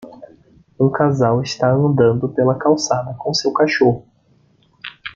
[0.79, 4.03] um casal está andando pela calçada com seu cachorro